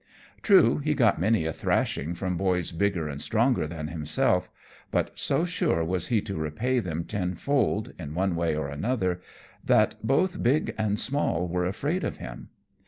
True, 0.41 0.79
he 0.79 0.95
got 0.95 1.21
many 1.21 1.45
a 1.45 1.53
thrashing 1.53 2.15
from 2.15 2.35
boys 2.35 2.71
bigger 2.71 3.07
and 3.07 3.21
stronger 3.21 3.67
than 3.67 3.89
himself; 3.89 4.49
but 4.89 5.11
so 5.19 5.45
sure 5.45 5.83
was 5.83 6.07
he 6.07 6.21
to 6.21 6.35
repay 6.39 6.79
them 6.79 7.03
tenfold, 7.03 7.93
in 7.99 8.15
one 8.15 8.35
way 8.35 8.55
or 8.55 8.67
another, 8.67 9.21
that 9.63 9.93
both 10.03 10.41
big 10.41 10.73
and 10.75 10.99
small 10.99 11.47
were 11.47 11.67
afraid 11.67 12.03
of 12.03 12.17
him. 12.17 12.49